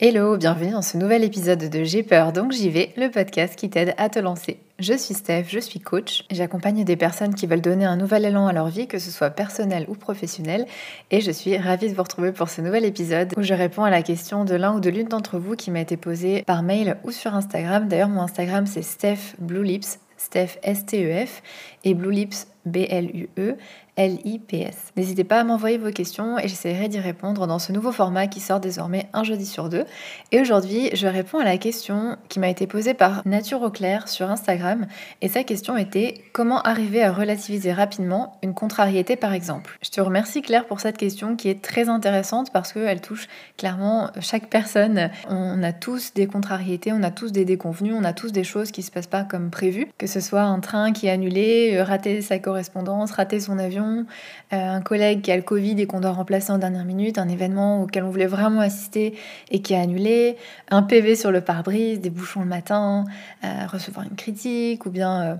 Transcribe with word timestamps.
Hello, 0.00 0.36
bienvenue 0.36 0.72
dans 0.72 0.82
ce 0.82 0.96
nouvel 0.96 1.22
épisode 1.22 1.70
de 1.70 1.84
J'ai 1.84 2.02
peur 2.02 2.32
donc 2.32 2.50
j'y 2.50 2.68
vais, 2.68 2.92
le 2.96 3.12
podcast 3.12 3.54
qui 3.54 3.70
t'aide 3.70 3.94
à 3.96 4.08
te 4.08 4.18
lancer. 4.18 4.58
Je 4.80 4.92
suis 4.92 5.14
Steph, 5.14 5.44
je 5.46 5.60
suis 5.60 5.78
coach, 5.78 6.24
j'accompagne 6.32 6.82
des 6.82 6.96
personnes 6.96 7.36
qui 7.36 7.46
veulent 7.46 7.60
donner 7.60 7.84
un 7.84 7.96
nouvel 7.96 8.24
élan 8.24 8.48
à 8.48 8.52
leur 8.52 8.66
vie, 8.66 8.88
que 8.88 8.98
ce 8.98 9.12
soit 9.12 9.30
personnel 9.30 9.86
ou 9.86 9.94
professionnel, 9.94 10.66
et 11.12 11.20
je 11.20 11.30
suis 11.30 11.56
ravie 11.56 11.88
de 11.88 11.94
vous 11.94 12.02
retrouver 12.02 12.32
pour 12.32 12.48
ce 12.48 12.60
nouvel 12.60 12.84
épisode 12.84 13.34
où 13.36 13.42
je 13.42 13.54
réponds 13.54 13.84
à 13.84 13.90
la 13.90 14.02
question 14.02 14.44
de 14.44 14.56
l'un 14.56 14.74
ou 14.74 14.80
de 14.80 14.90
l'une 14.90 15.06
d'entre 15.06 15.38
vous 15.38 15.54
qui 15.54 15.70
m'a 15.70 15.80
été 15.80 15.96
posée 15.96 16.42
par 16.42 16.64
mail 16.64 16.96
ou 17.04 17.12
sur 17.12 17.32
Instagram. 17.32 17.86
D'ailleurs, 17.86 18.08
mon 18.08 18.22
Instagram 18.22 18.66
c'est 18.66 18.82
Steph 18.82 19.36
Blue 19.38 19.62
Lips, 19.62 20.00
Steph 20.16 20.58
S-T-E-F, 20.64 21.40
et 21.84 21.94
Blue 21.94 22.12
Lips 22.12 22.46
B-L-U-E. 22.66 23.56
L-I-P-S. 23.96 24.92
N'hésitez 24.96 25.22
pas 25.22 25.38
à 25.38 25.44
m'envoyer 25.44 25.78
vos 25.78 25.92
questions 25.92 26.36
et 26.36 26.48
j'essaierai 26.48 26.88
d'y 26.88 26.98
répondre 26.98 27.46
dans 27.46 27.60
ce 27.60 27.70
nouveau 27.70 27.92
format 27.92 28.26
qui 28.26 28.40
sort 28.40 28.58
désormais 28.58 29.06
un 29.12 29.22
jeudi 29.22 29.46
sur 29.46 29.68
deux. 29.68 29.84
Et 30.32 30.40
aujourd'hui, 30.40 30.90
je 30.94 31.06
réponds 31.06 31.38
à 31.38 31.44
la 31.44 31.58
question 31.58 32.16
qui 32.28 32.40
m'a 32.40 32.48
été 32.48 32.66
posée 32.66 32.94
par 32.94 33.22
Nature 33.24 33.62
au 33.62 33.72
sur 34.06 34.30
Instagram. 34.30 34.86
Et 35.20 35.28
sa 35.28 35.44
question 35.44 35.76
était 35.76 36.22
comment 36.32 36.60
arriver 36.62 37.04
à 37.04 37.12
relativiser 37.12 37.72
rapidement 37.72 38.36
une 38.42 38.54
contrariété 38.54 39.14
par 39.14 39.32
exemple? 39.32 39.78
Je 39.82 39.90
te 39.90 40.00
remercie 40.00 40.42
Claire 40.42 40.66
pour 40.66 40.80
cette 40.80 40.96
question 40.96 41.36
qui 41.36 41.48
est 41.48 41.62
très 41.62 41.88
intéressante 41.88 42.52
parce 42.52 42.72
qu'elle 42.72 43.00
touche 43.00 43.28
clairement 43.58 44.10
chaque 44.20 44.48
personne. 44.48 45.10
On 45.28 45.62
a 45.62 45.72
tous 45.72 46.14
des 46.14 46.26
contrariétés, 46.26 46.92
on 46.92 47.02
a 47.04 47.12
tous 47.12 47.30
des 47.30 47.44
déconvenus, 47.44 47.94
on 47.96 48.04
a 48.04 48.12
tous 48.12 48.32
des 48.32 48.44
choses 48.44 48.72
qui 48.72 48.82
se 48.82 48.90
passent 48.90 49.06
pas 49.06 49.22
comme 49.22 49.50
prévu. 49.50 49.86
Que 49.98 50.08
ce 50.08 50.20
soit 50.20 50.42
un 50.42 50.58
train 50.58 50.92
qui 50.92 51.06
est 51.06 51.10
annulé, 51.10 51.73
euh, 51.74 51.84
rater 51.84 52.20
sa 52.22 52.38
correspondance, 52.38 53.10
rater 53.12 53.40
son 53.40 53.58
avion 53.58 54.06
euh, 54.52 54.56
un 54.56 54.80
collègue 54.80 55.22
qui 55.22 55.32
a 55.32 55.36
le 55.36 55.42
Covid 55.42 55.80
et 55.80 55.86
qu'on 55.86 56.00
doit 56.00 56.12
remplacer 56.12 56.52
en 56.52 56.58
dernière 56.58 56.84
minute, 56.84 57.18
un 57.18 57.28
événement 57.28 57.82
auquel 57.82 58.04
on 58.04 58.10
voulait 58.10 58.26
vraiment 58.26 58.60
assister 58.60 59.14
et 59.50 59.62
qui 59.62 59.74
a 59.74 59.80
annulé, 59.80 60.36
un 60.70 60.82
PV 60.82 61.16
sur 61.16 61.30
le 61.30 61.40
pare-brise, 61.40 62.00
des 62.00 62.10
bouchons 62.10 62.40
le 62.40 62.46
matin, 62.46 63.04
euh, 63.44 63.66
recevoir 63.70 64.06
une 64.06 64.16
critique 64.16 64.86
ou 64.86 64.90
bien 64.90 65.38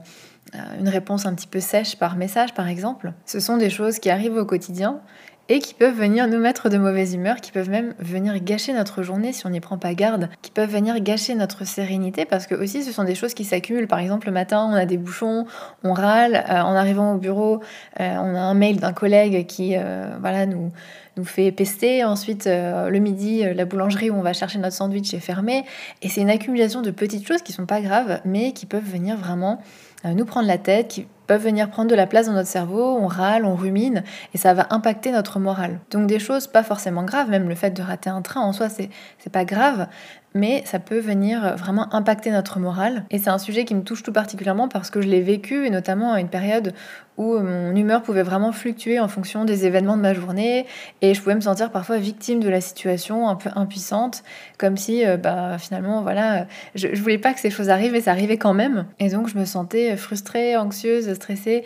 une 0.78 0.88
réponse 0.88 1.26
un 1.26 1.34
petit 1.34 1.46
peu 1.46 1.60
sèche 1.60 1.96
par 1.96 2.16
message 2.16 2.54
par 2.54 2.68
exemple. 2.68 3.12
Ce 3.26 3.40
sont 3.40 3.56
des 3.56 3.70
choses 3.70 3.98
qui 3.98 4.10
arrivent 4.10 4.36
au 4.36 4.44
quotidien 4.44 5.00
et 5.48 5.58
qui 5.58 5.74
peuvent 5.74 5.94
venir 5.94 6.26
nous 6.26 6.38
mettre 6.38 6.70
de 6.70 6.78
mauvaise 6.78 7.14
humeur, 7.14 7.36
qui 7.36 7.52
peuvent 7.52 7.68
même 7.68 7.94
venir 7.98 8.42
gâcher 8.42 8.72
notre 8.72 9.02
journée 9.02 9.32
si 9.32 9.46
on 9.46 9.50
n'y 9.50 9.60
prend 9.60 9.76
pas 9.76 9.94
garde, 9.94 10.30
qui 10.40 10.50
peuvent 10.50 10.70
venir 10.70 10.98
gâcher 11.00 11.34
notre 11.34 11.66
sérénité 11.66 12.24
parce 12.24 12.46
que 12.46 12.54
aussi 12.54 12.82
ce 12.82 12.92
sont 12.92 13.04
des 13.04 13.14
choses 13.14 13.34
qui 13.34 13.44
s'accumulent. 13.44 13.88
Par 13.88 13.98
exemple, 13.98 14.26
le 14.26 14.32
matin, 14.32 14.66
on 14.70 14.74
a 14.74 14.86
des 14.86 14.96
bouchons, 14.96 15.46
on 15.82 15.92
râle, 15.92 16.44
euh, 16.48 16.60
en 16.60 16.74
arrivant 16.74 17.14
au 17.14 17.18
bureau, 17.18 17.60
euh, 18.00 18.16
on 18.16 18.34
a 18.34 18.40
un 18.40 18.54
mail 18.54 18.76
d'un 18.76 18.92
collègue 18.92 19.46
qui 19.46 19.76
euh, 19.76 20.16
voilà 20.20 20.46
nous 20.46 20.72
nous 21.16 21.24
fait 21.24 21.52
pester. 21.52 22.02
Ensuite, 22.04 22.46
le 22.46 22.98
midi, 22.98 23.44
la 23.54 23.64
boulangerie 23.66 24.10
où 24.10 24.16
on 24.16 24.22
va 24.22 24.32
chercher 24.32 24.58
notre 24.58 24.74
sandwich 24.74 25.14
est 25.14 25.20
fermée. 25.20 25.64
Et 26.02 26.08
c'est 26.08 26.20
une 26.20 26.30
accumulation 26.30 26.82
de 26.82 26.90
petites 26.90 27.24
choses 27.24 27.40
qui 27.42 27.52
sont 27.52 27.66
pas 27.66 27.80
graves, 27.80 28.20
mais 28.24 28.50
qui 28.50 28.66
peuvent 28.66 28.82
venir 28.82 29.16
vraiment 29.16 29.62
nous 30.04 30.24
prendre 30.24 30.48
la 30.48 30.58
tête, 30.58 30.88
qui 30.88 31.06
peuvent 31.26 31.42
venir 31.42 31.70
prendre 31.70 31.90
de 31.90 31.94
la 31.94 32.06
place 32.06 32.26
dans 32.26 32.32
notre 32.32 32.48
cerveau, 32.48 32.96
on 32.98 33.06
râle, 33.06 33.44
on 33.44 33.54
rumine, 33.54 34.02
et 34.34 34.38
ça 34.38 34.54
va 34.54 34.66
impacter 34.70 35.12
notre 35.12 35.38
morale. 35.38 35.80
Donc 35.90 36.06
des 36.06 36.18
choses 36.18 36.46
pas 36.46 36.62
forcément 36.62 37.02
graves, 37.02 37.30
même 37.30 37.48
le 37.48 37.54
fait 37.54 37.70
de 37.70 37.82
rater 37.82 38.10
un 38.10 38.22
train 38.22 38.40
en 38.40 38.52
soi, 38.52 38.68
c'est 38.68 38.90
pas 39.32 39.44
grave, 39.44 39.86
mais 40.34 40.62
ça 40.66 40.80
peut 40.80 40.98
venir 40.98 41.56
vraiment 41.56 41.94
impacter 41.94 42.30
notre 42.30 42.58
morale. 42.58 43.04
Et 43.10 43.18
c'est 43.18 43.30
un 43.30 43.38
sujet 43.38 43.64
qui 43.64 43.74
me 43.74 43.82
touche 43.82 44.02
tout 44.02 44.12
particulièrement 44.12 44.68
parce 44.68 44.90
que 44.90 45.00
je 45.00 45.06
l'ai 45.06 45.20
vécu, 45.20 45.66
et 45.66 45.70
notamment 45.70 46.12
à 46.12 46.20
une 46.20 46.28
période 46.28 46.74
où 47.16 47.38
mon 47.38 47.76
humeur 47.76 48.02
pouvait 48.02 48.24
vraiment 48.24 48.50
fluctuer 48.50 48.98
en 48.98 49.06
fonction 49.06 49.44
des 49.44 49.66
événements 49.66 49.96
de 49.96 50.02
ma 50.02 50.14
journée, 50.14 50.66
et 51.00 51.14
je 51.14 51.22
pouvais 51.22 51.36
me 51.36 51.40
sentir 51.40 51.70
parfois 51.70 51.98
victime 51.98 52.40
de 52.40 52.48
la 52.48 52.60
situation, 52.60 53.28
un 53.28 53.36
peu 53.36 53.50
impuissante, 53.54 54.24
comme 54.58 54.76
si 54.76 55.06
euh, 55.06 55.16
bah, 55.16 55.56
finalement, 55.58 56.02
voilà, 56.02 56.46
je, 56.74 56.88
je 56.92 57.00
voulais 57.00 57.18
pas 57.18 57.32
que 57.32 57.38
ces 57.38 57.50
choses 57.50 57.70
arrivent, 57.70 57.94
et 57.94 58.00
ça 58.00 58.10
arrivait 58.10 58.36
quand 58.36 58.54
même. 58.54 58.86
Et 58.98 59.10
donc 59.10 59.28
je 59.28 59.38
me 59.38 59.44
sentais 59.44 59.96
frustrée, 59.96 60.56
anxieuse, 60.56 61.13
stressée, 61.14 61.64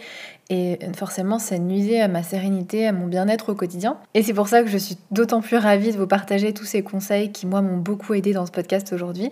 et 0.51 0.79
forcément, 0.97 1.39
ça 1.39 1.59
nuisait 1.59 2.01
à 2.01 2.09
ma 2.09 2.23
sérénité, 2.23 2.87
à 2.87 2.93
mon 2.93 3.07
bien-être 3.07 3.51
au 3.51 3.55
quotidien. 3.55 3.99
Et 4.15 4.23
c'est 4.23 4.33
pour 4.33 4.49
ça 4.49 4.63
que 4.63 4.71
je 4.71 4.79
suis 4.79 4.97
d'autant 5.11 5.43
plus 5.43 5.59
ravie 5.59 5.93
de 5.93 5.99
vous 5.99 6.07
partager 6.07 6.55
tous 6.55 6.65
ces 6.65 6.83
conseils 6.83 7.33
qui, 7.33 7.47
moi, 7.47 7.61
m'ont 7.61 7.77
beaucoup 7.77 8.15
aidé 8.15 8.33
dans 8.33 8.47
ce 8.47 8.51
podcast 8.51 8.91
aujourd'hui. 8.95 9.29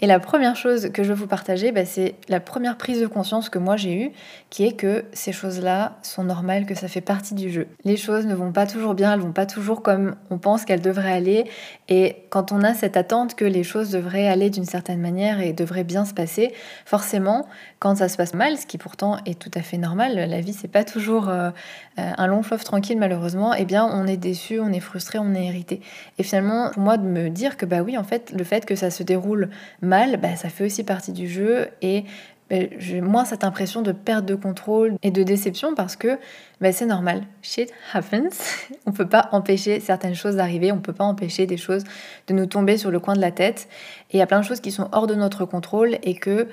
Et 0.00 0.06
la 0.06 0.18
première 0.20 0.56
chose 0.56 0.88
que 0.90 1.02
je 1.02 1.10
veux 1.10 1.14
vous 1.14 1.26
partager, 1.26 1.70
bah, 1.70 1.84
c'est 1.84 2.14
la 2.30 2.40
première 2.40 2.78
prise 2.78 2.98
de 3.02 3.06
conscience 3.06 3.50
que 3.50 3.58
moi 3.58 3.76
j'ai 3.76 4.06
eue, 4.06 4.12
qui 4.48 4.64
est 4.64 4.72
que 4.72 5.04
ces 5.12 5.32
choses-là 5.32 5.98
sont 6.02 6.24
normales, 6.24 6.64
que 6.64 6.74
ça 6.74 6.88
fait 6.88 7.02
partie 7.02 7.34
du 7.34 7.50
jeu. 7.50 7.66
Les 7.84 7.98
choses 7.98 8.24
ne 8.24 8.34
vont 8.34 8.50
pas 8.50 8.66
toujours 8.66 8.94
bien, 8.94 9.12
elles 9.12 9.20
vont 9.20 9.32
pas 9.32 9.46
toujours 9.46 9.82
comme 9.82 10.16
on 10.30 10.38
pense 10.38 10.64
qu'elles 10.64 10.80
devraient 10.80 11.12
aller. 11.12 11.44
Et 11.90 12.16
quand 12.30 12.52
on 12.52 12.62
a 12.62 12.72
cette 12.72 12.96
attente 12.96 13.34
que 13.34 13.44
les 13.44 13.64
choses 13.64 13.90
devraient 13.90 14.28
aller 14.28 14.48
d'une 14.48 14.64
certaine 14.64 15.00
manière 15.00 15.40
et 15.40 15.52
devraient 15.52 15.84
bien 15.84 16.06
se 16.06 16.14
passer, 16.14 16.54
forcément, 16.86 17.46
quand 17.80 17.96
ça 17.96 18.08
se 18.08 18.16
passe 18.16 18.32
mal, 18.32 18.56
ce 18.56 18.64
qui 18.64 18.78
pourtant 18.78 19.18
est 19.26 19.38
tout 19.38 19.50
à 19.54 19.60
fait 19.60 19.76
normal, 19.76 20.14
la 20.14 20.40
vie 20.40 20.53
c'est 20.54 20.68
pas 20.68 20.84
toujours 20.84 21.28
euh, 21.28 21.50
euh, 21.98 22.10
un 22.16 22.26
long 22.26 22.42
fleuve 22.42 22.64
tranquille 22.64 22.98
malheureusement, 22.98 23.52
eh 23.54 23.64
bien 23.64 23.84
on 23.84 24.06
est 24.06 24.16
déçu, 24.16 24.60
on 24.60 24.72
est 24.72 24.80
frustré, 24.80 25.18
on 25.18 25.34
est 25.34 25.46
irrité. 25.46 25.80
Et 26.18 26.22
finalement, 26.22 26.70
pour 26.70 26.82
moi 26.82 26.96
de 26.96 27.06
me 27.06 27.28
dire 27.28 27.56
que 27.56 27.66
bah 27.66 27.82
oui, 27.82 27.98
en 27.98 28.04
fait, 28.04 28.32
le 28.36 28.44
fait 28.44 28.64
que 28.64 28.74
ça 28.74 28.90
se 28.90 29.02
déroule 29.02 29.50
mal, 29.82 30.16
bah, 30.18 30.36
ça 30.36 30.48
fait 30.48 30.64
aussi 30.64 30.84
partie 30.84 31.12
du 31.12 31.28
jeu 31.28 31.68
et 31.82 32.04
bah, 32.50 32.56
j'ai 32.78 33.00
moins 33.00 33.24
cette 33.24 33.42
impression 33.42 33.80
de 33.80 33.92
perte 33.92 34.26
de 34.26 34.34
contrôle 34.34 34.96
et 35.02 35.10
de 35.10 35.22
déception 35.22 35.74
parce 35.74 35.96
que 35.96 36.18
bah, 36.60 36.72
c'est 36.72 36.86
normal. 36.86 37.22
Shit 37.42 37.72
happens. 37.92 38.28
on 38.86 38.92
peut 38.92 39.08
pas 39.08 39.28
empêcher 39.32 39.80
certaines 39.80 40.14
choses 40.14 40.36
d'arriver, 40.36 40.70
on 40.70 40.80
peut 40.80 40.92
pas 40.92 41.04
empêcher 41.04 41.46
des 41.46 41.56
choses 41.56 41.84
de 42.26 42.34
nous 42.34 42.46
tomber 42.46 42.76
sur 42.76 42.90
le 42.90 43.00
coin 43.00 43.14
de 43.14 43.20
la 43.20 43.30
tête. 43.30 43.68
Et 44.10 44.18
il 44.18 44.20
y 44.20 44.22
a 44.22 44.26
plein 44.26 44.40
de 44.40 44.44
choses 44.44 44.60
qui 44.60 44.72
sont 44.72 44.88
hors 44.92 45.06
de 45.06 45.14
notre 45.14 45.46
contrôle 45.46 45.96
et 46.02 46.14
que 46.14 46.48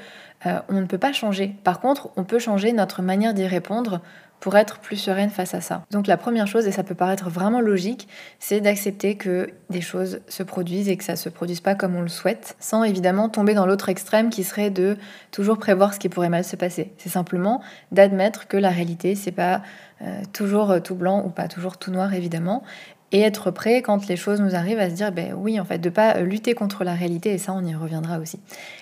euh, 0.45 0.59
on 0.69 0.81
ne 0.81 0.85
peut 0.85 0.97
pas 0.97 1.13
changer. 1.13 1.55
Par 1.63 1.79
contre, 1.79 2.09
on 2.15 2.23
peut 2.23 2.39
changer 2.39 2.73
notre 2.73 3.01
manière 3.01 3.33
d'y 3.33 3.45
répondre 3.45 4.01
pour 4.39 4.57
être 4.57 4.79
plus 4.79 4.97
sereine 4.97 5.29
face 5.29 5.53
à 5.53 5.61
ça. 5.61 5.85
Donc 5.91 6.07
la 6.07 6.17
première 6.17 6.47
chose, 6.47 6.65
et 6.65 6.71
ça 6.71 6.83
peut 6.83 6.95
paraître 6.95 7.29
vraiment 7.29 7.61
logique, 7.61 8.07
c'est 8.39 8.59
d'accepter 8.59 9.15
que 9.15 9.51
des 9.69 9.81
choses 9.81 10.19
se 10.27 10.41
produisent 10.41 10.89
et 10.89 10.97
que 10.97 11.03
ça 11.03 11.15
se 11.15 11.29
produise 11.29 11.61
pas 11.61 11.75
comme 11.75 11.95
on 11.95 12.01
le 12.01 12.07
souhaite, 12.07 12.55
sans 12.59 12.83
évidemment 12.83 13.29
tomber 13.29 13.53
dans 13.53 13.67
l'autre 13.67 13.89
extrême 13.89 14.31
qui 14.31 14.43
serait 14.43 14.71
de 14.71 14.97
toujours 15.29 15.59
prévoir 15.59 15.93
ce 15.93 15.99
qui 15.99 16.09
pourrait 16.09 16.29
mal 16.29 16.43
se 16.43 16.55
passer. 16.55 16.91
C'est 16.97 17.09
simplement 17.09 17.61
d'admettre 17.91 18.47
que 18.47 18.57
la 18.57 18.69
réalité, 18.69 19.13
c'est 19.13 19.31
pas 19.31 19.61
euh, 20.01 20.21
toujours 20.33 20.81
tout 20.81 20.95
blanc 20.95 21.23
ou 21.23 21.29
pas 21.29 21.47
toujours 21.47 21.77
tout 21.77 21.91
noir 21.91 22.11
évidemment, 22.15 22.63
et 23.11 23.21
être 23.21 23.51
prêt 23.51 23.81
quand 23.81 24.07
les 24.07 24.15
choses 24.15 24.39
nous 24.39 24.55
arrivent 24.55 24.79
à 24.79 24.89
se 24.89 24.95
dire 24.95 25.11
ben 25.11 25.33
oui 25.33 25.59
en 25.59 25.65
fait 25.65 25.79
de 25.79 25.89
pas 25.89 26.19
lutter 26.21 26.53
contre 26.53 26.83
la 26.83 26.93
réalité 26.93 27.31
et 27.31 27.37
ça 27.37 27.53
on 27.53 27.65
y 27.65 27.75
reviendra 27.75 28.19
aussi. 28.19 28.39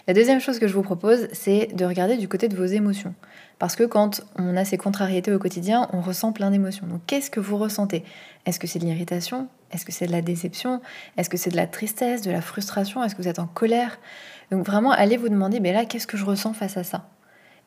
La 0.08 0.14
deuxième 0.14 0.40
chose 0.40 0.60
que 0.60 0.68
je 0.68 0.74
vous 0.74 0.82
propose 0.82 1.28
c'est 1.32 1.70
de 1.74 1.86
regarder 1.86 2.18
du 2.18 2.28
côté 2.28 2.48
de 2.48 2.56
vos 2.56 2.66
émotions. 2.66 3.14
Parce 3.58 3.76
que 3.76 3.84
quand 3.84 4.22
on 4.38 4.56
a 4.56 4.66
ces 4.66 4.78
contrariétés 4.78 5.34
au 5.34 5.40
quotidien 5.40 5.88
on 5.94 6.02
ressent 6.02 6.32
plein 6.32 6.52
d'émotions. 6.52 6.88
Donc 6.88 7.02
qu'est-ce 7.08 7.32
que 7.32 7.40
vous 7.40 7.58
ressentez? 7.58 8.04
Est-ce 8.46 8.60
que 8.60 8.68
c'est 8.68 8.80
de 8.80 8.86
l'irritation? 8.86 9.48
Est-ce 9.72 9.86
que 9.86 9.92
c'est 9.92 10.08
de 10.08 10.12
la 10.12 10.22
déception? 10.22 10.82
Est-ce 11.18 11.30
que 11.30 11.38
c'est 11.38 11.52
de 11.52 11.56
la 11.56 11.68
tristesse, 11.68 12.22
de 12.22 12.32
la 12.32 12.42
frustration? 12.42 13.04
Est-ce 13.04 13.16
que 13.16 13.22
vous 13.22 13.28
êtes 13.28 13.40
en 13.40 13.48
colère? 13.48 14.00
Donc 14.52 14.66
vraiment 14.66 14.92
allez 14.92 15.18
vous 15.18 15.30
demander 15.30 15.60
ben 15.60 15.74
là 15.74 15.86
qu'est-ce 15.86 16.08
que 16.08 16.18
je 16.18 16.26
ressens 16.26 16.54
face 16.54 16.78
à 16.78 16.84
ça? 16.84 17.08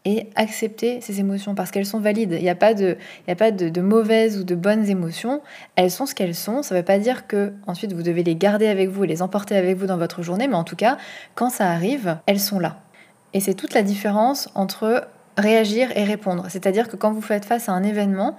Et 0.05 0.31
accepter 0.35 1.01
ces 1.01 1.21
émotions 1.21 1.55
parce 1.55 1.71
qu'elles 1.71 1.87
sont 1.87 2.01
valides. 2.01 2.33
Il 2.33 2.43
n'y 2.43 2.51
a 2.51 2.55
pas, 2.55 2.75
de, 2.75 2.97
a 3.29 3.35
pas 3.35 3.51
de, 3.51 3.81
mauvaises 3.81 4.39
ou 4.39 4.45
de 4.45 4.55
bonnes 4.55 4.89
émotions. 4.89 5.41
Elles 5.77 5.91
sont 5.91 6.07
ce 6.07 6.15
qu'elles 6.15 6.35
sont. 6.35 6.63
Ça 6.63 6.75
ne 6.75 6.81
veut 6.81 6.85
pas 6.85 6.99
dire 6.99 7.27
que 7.27 7.53
ensuite 7.67 7.93
vous 7.93 8.03
devez 8.03 8.23
les 8.23 8.35
garder 8.35 8.67
avec 8.67 8.89
vous 8.89 9.05
et 9.05 9.07
les 9.07 9.23
emporter 9.23 9.57
avec 9.57 9.77
vous 9.77 9.87
dans 9.87 9.99
votre 9.99 10.23
journée, 10.23 10.49
mais 10.49 10.57
en 10.57 10.65
tout 10.65 10.77
cas, 10.77 10.97
quand 11.35 11.51
ça 11.51 11.71
arrive, 11.71 12.19
elles 12.27 12.41
sont 12.41 12.59
là. 12.59 12.81
Et 13.35 13.41
c'est 13.41 13.55
toute 13.55 13.75
la 13.75 13.83
différence 13.83 14.51
entre 14.55 15.07
réagir 15.39 15.89
et 15.97 16.05
répondre. 16.05 16.47
C'est-à-dire 16.49 16.89
que 16.89 16.97
quand 16.97 17.13
vous 17.13 17.23
faites 17.23 17.45
face 17.45 17.69
à 17.69 17.73
un 17.73 17.83
événement, 17.83 18.37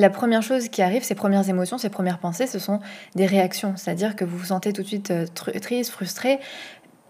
la 0.00 0.10
première 0.10 0.42
chose 0.42 0.68
qui 0.68 0.80
arrive, 0.80 1.02
ces 1.02 1.16
premières 1.16 1.48
émotions, 1.48 1.76
ces 1.76 1.88
premières 1.88 2.18
pensées, 2.18 2.46
ce 2.46 2.60
sont 2.60 2.78
des 3.16 3.26
réactions. 3.26 3.74
C'est-à-dire 3.76 4.14
que 4.14 4.24
vous 4.24 4.38
vous 4.38 4.44
sentez 4.46 4.72
tout 4.72 4.82
de 4.82 4.86
suite 4.86 5.10
euh, 5.10 5.26
triste, 5.60 5.90
frustré, 5.90 6.38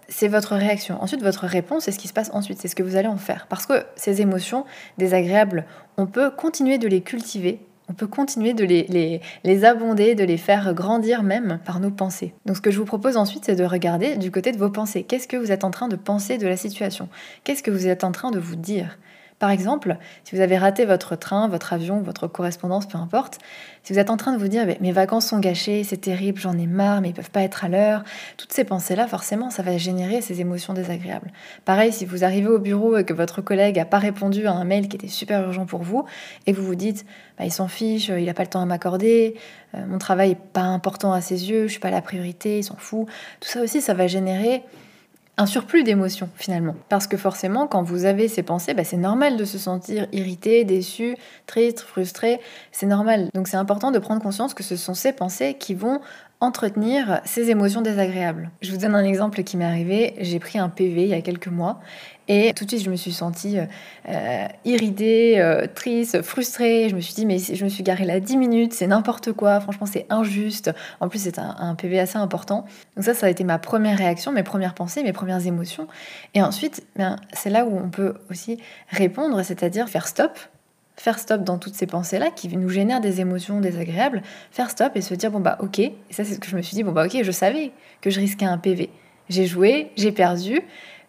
c'est 0.09 0.29
votre 0.29 0.57
réaction. 0.57 1.03
Ensuite, 1.03 1.23
votre 1.23 1.47
réponse, 1.47 1.85
c'est 1.85 1.93
ce 1.93 1.99
qui 1.99 2.09
se 2.09 2.13
passe 2.13 2.31
ensuite, 2.33 2.59
c'est 2.61 2.69
ce 2.69 2.75
que 2.75 2.83
vous 2.83 2.97
allez 2.97 3.09
en 3.09 3.19
faire. 3.19 3.47
Parce 3.49 3.67
que 3.67 3.85
ces 3.97 4.21
émotions 4.21 4.65
désagréables, 4.97 5.67
on 5.97 6.07
peut 6.07 6.31
continuer 6.31 6.79
de 6.79 6.89
les 6.89 7.03
cultiver, 7.03 7.61
on 7.91 7.95
peut 7.95 8.07
continuer 8.07 8.53
de 8.53 8.65
les, 8.65 9.21
les, 9.45 9.65
abonder, 9.65 10.15
de 10.15 10.25
les 10.25 10.37
faire 10.37 10.75
grandir 10.75 11.23
même 11.23 11.59
par 11.65 11.81
nos 11.81 11.91
pensées. 11.91 12.35
Donc 12.45 12.57
ce 12.57 12.61
que 12.61 12.71
je 12.71 12.79
vous 12.79 12.85
propose 12.85 13.17
ensuite, 13.17 13.45
c'est 13.47 13.57
de 13.57 13.65
regarder 13.65 14.17
du 14.17 14.31
côté 14.31 14.53
de 14.53 14.59
vos 14.59 14.71
pensées. 14.71 15.05
Qu'est-ce 15.05 15.29
que 15.29 15.37
vous 15.37 15.53
êtes 15.53 15.65
en 15.65 15.71
train 15.71 15.89
de 15.89 15.97
penser 15.97 16.39
de 16.39 16.47
la 16.47 16.57
situation? 16.57 17.09
Qu'est-ce 17.45 17.63
que 17.63 17.71
vous 17.71 17.87
êtes 17.87 18.05
en 18.05 18.13
train 18.13 18.31
de 18.31 18.39
vous 18.39 18.57
dire? 18.57 18.99
Par 19.39 19.51
exemple, 19.51 19.97
si 20.25 20.35
vous 20.35 20.41
avez 20.41 20.59
raté 20.59 20.85
votre 20.85 21.15
train, 21.15 21.49
votre 21.49 21.73
avion, 21.73 22.01
votre 22.01 22.27
correspondance, 22.27 22.87
peu 22.87 22.99
importe, 22.99 23.39
si 23.85 23.93
vous 23.93 23.99
êtes 24.01 24.11
en 24.11 24.17
train 24.17 24.33
de 24.33 24.39
vous 24.39 24.49
dire 24.49 24.67
mes 24.81 24.93
vacances 24.93 25.27
sont 25.27 25.39
gâchées, 25.39 25.85
c'est 25.85 25.99
terrible, 25.99 26.41
j'en 26.41 26.59
ai 26.59 26.67
marre, 26.67 27.01
mais 27.01 27.11
ils 27.11 27.15
peuvent 27.15 27.31
pas 27.31 27.43
être 27.43 27.65
à 27.65 27.69
l'heure, 27.69 28.03
toutes 28.37 28.53
ces 28.53 28.65
pensées-là, 28.65 29.07
forcément, 29.07 29.51
ça 29.51 29.63
va 29.63 29.79
générer 29.79 30.21
ces 30.23 30.41
émotions 30.41 30.75
désagréables. 30.75 31.31
Pareil, 31.65 31.93
si 31.93 32.05
vous 32.05 32.25
arrivez 32.25 32.49
au 32.49 32.59
bureau 32.59 32.97
et 32.97 33.05
que 33.05 33.15
votre 33.15 33.41
collègue 33.41 33.77
n'a 33.77 33.85
pas 33.85 33.99
répondu 33.99 34.47
à 34.47 34.53
un 34.53 34.65
mail 34.65 34.89
qui 34.89 34.97
était 34.97 35.07
super 35.07 35.43
urgent 35.43 35.67
pour 35.67 35.83
vous, 35.83 36.05
et 36.47 36.53
vous 36.53 36.65
vous 36.65 36.75
dites 36.75 37.07
bah, 37.39 37.45
il 37.45 37.53
s'en 37.53 37.69
fiche, 37.69 38.09
il 38.09 38.25
n'a 38.25 38.35
pas 38.35 38.43
le 38.43 38.51
temps 38.51 38.61
à 38.61 38.67
m'accorder, 38.67 39.37
euh, 39.75 39.87
mon 39.87 39.99
travail 39.99 40.31
n'est 40.31 40.35
pas 40.35 40.63
important 40.63 41.13
à 41.13 41.21
ses 41.21 41.49
yeux, 41.49 41.69
je 41.69 41.73
suis 41.73 41.81
pas 41.81 41.91
la 41.91 42.03
priorité, 42.03 42.59
il 42.59 42.65
s'en 42.65 42.77
fout, 42.77 43.07
tout 43.41 43.49
ça 43.49 43.63
aussi, 43.63 43.81
ça 43.81 43.95
va 43.95 44.09
générer 44.09 44.65
un 45.39 45.47
surplus 45.47 45.85
d'émotions 45.85 46.29
finalement. 46.37 46.75
Parce 46.89 47.07
que 47.07 47.17
forcément, 47.17 47.67
quand 47.69 47.83
vous 47.83 48.05
avez 48.05 48.29
ces 48.29 48.43
pensées, 48.43 48.75
bah, 48.75 48.85
c'est 48.85 48.97
normal 48.97 49.37
de 49.37 49.45
se 49.45 49.57
sentir 49.57 50.07
irrité, 50.13 50.65
déçu, 50.65 51.17
triste, 51.47 51.81
frustré. 51.81 52.41
C'est 52.73 52.87
normal. 52.87 53.31
Donc 53.35 53.49
c'est 53.49 53.57
important 53.57 53.93
de 53.93 54.01
prendre 54.01 54.21
conscience 54.21 54.53
que 54.53 54.65
ce 54.65 54.77
sont 54.77 54.95
ces 54.95 55.13
pensées 55.13 55.55
qui 55.55 55.75
vont 55.75 56.01
entretenir 56.41 57.21
ces 57.25 57.51
émotions 57.51 57.81
désagréables. 57.81 58.51
Je 58.63 58.71
vous 58.71 58.79
donne 58.79 58.95
un 58.95 59.05
exemple 59.05 59.43
qui 59.43 59.57
m'est 59.57 59.65
arrivé. 59.65 60.15
J'ai 60.21 60.39
pris 60.39 60.59
un 60.59 60.69
PV 60.69 61.03
il 61.03 61.09
y 61.09 61.15
a 61.15 61.21
quelques 61.21 61.49
mois 61.49 61.81
et 62.29 62.53
tout 62.55 62.65
de 62.65 62.71
suite 62.71 62.85
je 62.85 62.91
me 62.91 62.97
suis 62.97 63.13
sentie 63.13 63.59
euh, 64.09 64.47
irritée, 64.65 65.41
euh, 65.41 65.67
triste, 65.75 66.23
frustrée. 66.23 66.89
Je 66.89 66.95
me 66.95 67.01
suis 67.01 67.15
dit 67.15 67.27
mais 67.27 67.39
je 67.39 67.65
me 67.65 67.69
suis 67.69 67.83
garée 67.83 68.05
là 68.05 68.21
10 68.21 68.37
minutes, 68.37 68.73
c'est 68.73 68.87
n'importe 68.87 69.33
quoi, 69.33 69.61
franchement 69.61 69.87
c'est 69.87 70.07
injuste. 70.11 70.71
En 71.01 71.09
plus 71.09 71.19
c'est 71.21 71.39
un, 71.39 71.75
PV 71.75 71.99
assez 71.99 72.19
important. 72.19 72.67
Donc 72.97 73.05
ça 73.05 73.15
ça 73.15 73.27
a 73.27 73.31
été 73.31 73.43
ma 73.43 73.59
première 73.59 73.99
réaction, 73.99 74.31
mes 74.31 74.43
premières 74.45 74.75
pensées, 74.75 75.03
mes 75.03 75.13
premières 75.13 75.45
émotions. 75.45 75.89
Et 76.35 76.43
ensuite 76.43 76.87
ben, 76.97 77.17
c'est 77.33 77.51
là 77.51 77.65
où 77.65 77.77
on 77.77 77.89
peut 77.89 78.15
aussi 78.31 78.59
répondre, 78.91 79.43
c'est-à-dire 79.43 79.89
faire 79.89 80.07
stop 80.07 80.39
faire 81.01 81.19
stop 81.19 81.45
dans 81.45 81.59
toutes 81.59 81.75
ces 81.75 81.87
pensées-là 81.87 82.31
qui 82.31 82.49
nous 82.57 82.69
génèrent 82.69 83.01
des 83.01 83.21
émotions 83.21 83.61
désagréables, 83.61 84.23
faire 84.51 84.71
stop 84.71 84.93
et 84.97 85.01
se 85.01 85.15
dire 85.15 85.31
bon 85.31 85.41
bah 85.41 85.57
ok, 85.61 85.79
et 85.79 85.95
ça 86.11 86.25
c'est 86.25 86.35
ce 86.35 86.41
que 86.41 86.49
je 86.49 86.57
me 86.57 86.63
suis 86.63 86.75
dit, 86.75 86.83
bon 86.83 86.93
bah 86.93 87.07
ok, 87.07 87.23
je 87.23 87.31
savais 87.31 87.73
que 88.01 88.11
je 88.11 88.21
risquais 88.21 88.47
un 88.47 88.59
PV. 88.59 88.91
J'ai 89.29 89.47
joué, 89.47 89.93
j'ai 89.97 90.13
perdu, 90.13 90.61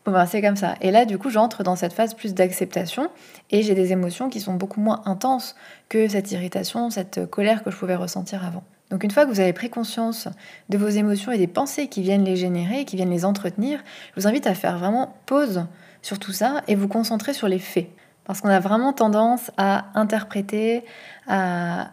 bon 0.06 0.12
bah 0.12 0.26
c'est 0.26 0.42
comme 0.42 0.56
ça. 0.56 0.76
Et 0.82 0.92
là 0.92 1.06
du 1.06 1.18
coup 1.18 1.30
j'entre 1.30 1.64
dans 1.64 1.76
cette 1.76 1.94
phase 1.94 2.14
plus 2.14 2.34
d'acceptation 2.34 3.10
et 3.50 3.64
j'ai 3.64 3.74
des 3.74 3.92
émotions 3.92 4.30
qui 4.30 4.40
sont 4.40 4.54
beaucoup 4.54 4.80
moins 4.80 5.02
intenses 5.06 5.56
que 5.90 6.08
cette 6.08 6.32
irritation, 6.32 6.90
cette 6.90 7.26
colère 7.26 7.64
que 7.64 7.72
je 7.72 7.78
pouvais 7.78 7.96
ressentir 7.96 8.46
avant. 8.46 8.64
Donc 8.92 9.04
une 9.04 9.12
fois 9.12 9.26
que 9.26 9.32
vous 9.32 9.40
avez 9.40 9.54
pris 9.54 9.70
conscience 9.70 10.28
de 10.70 10.78
vos 10.78 10.88
émotions 10.88 11.32
et 11.32 11.38
des 11.38 11.48
pensées 11.48 11.88
qui 11.88 12.02
viennent 12.02 12.24
les 12.24 12.36
générer, 12.36 12.86
qui 12.86 12.96
viennent 12.96 13.12
les 13.12 13.26
entretenir, 13.26 13.80
je 14.16 14.22
vous 14.22 14.28
invite 14.28 14.48
à 14.48 14.56
faire 14.56 14.78
vraiment 14.78 15.16
pause 15.26 15.66
sur 16.02 16.18
tout 16.20 16.32
ça 16.32 16.64
et 16.68 16.76
vous 16.76 16.88
concentrer 16.88 17.34
sur 17.34 17.48
les 17.48 17.60
faits. 17.60 17.90
Parce 18.30 18.42
qu'on 18.42 18.50
a 18.50 18.60
vraiment 18.60 18.94
tendance 18.94 19.50
à 19.58 19.86
interpréter, 19.96 20.84
à, 21.28 21.88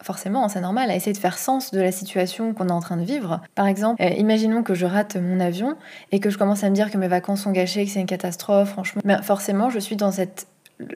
forcément, 0.00 0.48
c'est 0.48 0.62
normal, 0.62 0.90
à 0.90 0.96
essayer 0.96 1.12
de 1.12 1.18
faire 1.18 1.36
sens 1.36 1.70
de 1.70 1.82
la 1.82 1.92
situation 1.92 2.54
qu'on 2.54 2.68
est 2.68 2.72
en 2.72 2.80
train 2.80 2.96
de 2.96 3.04
vivre. 3.04 3.42
Par 3.54 3.66
exemple, 3.66 4.02
euh, 4.02 4.08
imaginons 4.08 4.62
que 4.62 4.72
je 4.72 4.86
rate 4.86 5.16
mon 5.16 5.38
avion 5.38 5.76
et 6.12 6.18
que 6.18 6.30
je 6.30 6.38
commence 6.38 6.64
à 6.64 6.70
me 6.70 6.74
dire 6.74 6.90
que 6.90 6.96
mes 6.96 7.08
vacances 7.08 7.42
sont 7.42 7.52
gâchées, 7.52 7.84
que 7.84 7.90
c'est 7.90 8.00
une 8.00 8.06
catastrophe, 8.06 8.70
franchement. 8.70 9.02
Mais 9.04 9.20
forcément, 9.20 9.68
je 9.68 9.78
suis 9.78 9.96
dans 9.96 10.10
cette 10.10 10.46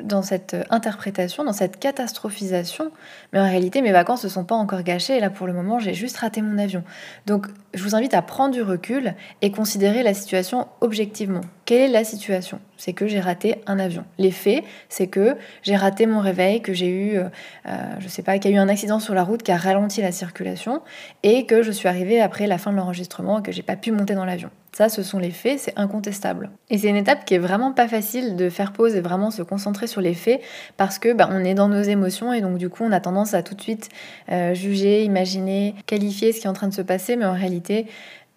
dans 0.02 0.22
cette 0.22 0.56
interprétation, 0.70 1.44
dans 1.44 1.52
cette 1.52 1.78
catastrophisation, 1.78 2.90
mais 3.32 3.40
en 3.40 3.44
réalité 3.44 3.82
mes 3.82 3.92
vacances 3.92 4.24
ne 4.24 4.28
sont 4.28 4.44
pas 4.44 4.54
encore 4.54 4.82
gâchées 4.82 5.16
et 5.16 5.20
là 5.20 5.30
pour 5.30 5.46
le 5.46 5.52
moment 5.52 5.78
j'ai 5.78 5.94
juste 5.94 6.16
raté 6.16 6.42
mon 6.42 6.58
avion. 6.58 6.82
Donc 7.26 7.46
je 7.74 7.82
vous 7.82 7.94
invite 7.94 8.14
à 8.14 8.22
prendre 8.22 8.54
du 8.54 8.62
recul 8.62 9.14
et 9.42 9.50
considérer 9.50 10.02
la 10.02 10.14
situation 10.14 10.68
objectivement. 10.80 11.42
Quelle 11.64 11.80
est 11.80 11.88
la 11.88 12.04
situation? 12.04 12.60
C'est 12.76 12.92
que 12.92 13.06
j'ai 13.06 13.20
raté 13.20 13.62
un 13.66 13.78
avion. 13.78 14.04
Les 14.18 14.30
faits, 14.30 14.64
c'est 14.88 15.06
que 15.06 15.36
j'ai 15.62 15.76
raté 15.76 16.06
mon 16.06 16.20
réveil, 16.20 16.60
que 16.60 16.74
j'ai 16.74 16.88
eu, 16.88 17.16
euh, 17.16 17.24
euh, 17.66 17.94
je 18.00 18.08
sais 18.08 18.22
pas, 18.22 18.38
qu'il 18.38 18.50
y 18.50 18.54
a 18.54 18.56
eu 18.58 18.60
un 18.60 18.68
accident 18.68 19.00
sur 19.00 19.14
la 19.14 19.22
route 19.22 19.42
qui 19.42 19.52
a 19.52 19.56
ralenti 19.56 20.02
la 20.02 20.12
circulation 20.12 20.82
et 21.22 21.46
que 21.46 21.62
je 21.62 21.72
suis 21.72 21.88
arrivée 21.88 22.20
après 22.20 22.46
la 22.46 22.58
fin 22.58 22.70
de 22.70 22.76
l'enregistrement 22.76 23.38
et 23.38 23.42
que 23.42 23.52
j'ai 23.52 23.62
pas 23.62 23.76
pu 23.76 23.92
monter 23.92 24.14
dans 24.14 24.26
l'avion. 24.26 24.50
Ça, 24.76 24.88
ce 24.88 25.04
sont 25.04 25.20
les 25.20 25.30
faits, 25.30 25.60
c'est 25.60 25.72
incontestable. 25.76 26.50
Et 26.68 26.78
c'est 26.78 26.88
une 26.88 26.96
étape 26.96 27.24
qui 27.24 27.34
est 27.34 27.38
vraiment 27.38 27.72
pas 27.72 27.86
facile 27.86 28.34
de 28.34 28.50
faire 28.50 28.72
pause 28.72 28.96
et 28.96 29.00
vraiment 29.00 29.30
se 29.30 29.42
concentrer 29.42 29.86
sur 29.86 30.00
les 30.00 30.14
faits 30.14 30.40
parce 30.76 30.98
que 30.98 31.12
bah, 31.12 31.28
on 31.30 31.44
est 31.44 31.54
dans 31.54 31.68
nos 31.68 31.82
émotions 31.82 32.32
et 32.32 32.40
donc 32.40 32.58
du 32.58 32.68
coup 32.68 32.82
on 32.82 32.90
a 32.90 32.98
tendance 32.98 33.34
à 33.34 33.44
tout 33.44 33.54
de 33.54 33.60
suite 33.60 33.88
euh, 34.32 34.52
juger, 34.52 35.04
imaginer, 35.04 35.76
qualifier 35.86 36.32
ce 36.32 36.40
qui 36.40 36.46
est 36.46 36.50
en 36.50 36.54
train 36.54 36.66
de 36.66 36.74
se 36.74 36.82
passer, 36.82 37.14
mais 37.14 37.24
en 37.24 37.34
réalité 37.34 37.86